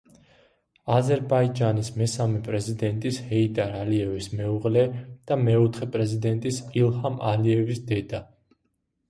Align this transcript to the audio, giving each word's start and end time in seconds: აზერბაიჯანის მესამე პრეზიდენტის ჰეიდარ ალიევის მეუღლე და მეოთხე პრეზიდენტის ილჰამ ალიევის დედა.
აზერბაიჯანის 0.93 1.91
მესამე 2.01 2.41
პრეზიდენტის 2.47 3.19
ჰეიდარ 3.27 3.75
ალიევის 3.81 4.31
მეუღლე 4.41 4.87
და 5.31 5.39
მეოთხე 5.43 5.91
პრეზიდენტის 5.99 6.61
ილჰამ 6.83 7.23
ალიევის 7.35 7.85
დედა. 7.95 8.25